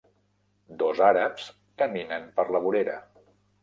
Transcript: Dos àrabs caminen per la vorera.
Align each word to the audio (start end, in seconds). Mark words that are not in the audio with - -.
Dos 0.79 1.03
àrabs 1.09 1.47
caminen 1.85 2.29
per 2.41 2.51
la 2.53 2.67
vorera. 2.69 3.01